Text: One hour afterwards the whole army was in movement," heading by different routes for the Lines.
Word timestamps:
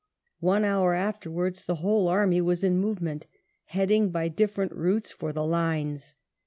One 0.39 0.63
hour 0.65 0.95
afterwards 0.95 1.63
the 1.63 1.75
whole 1.75 2.07
army 2.07 2.41
was 2.41 2.63
in 2.63 2.79
movement," 2.79 3.27
heading 3.65 4.09
by 4.09 4.29
different 4.29 4.71
routes 4.71 5.11
for 5.11 5.31
the 5.31 5.45
Lines. 5.45 6.15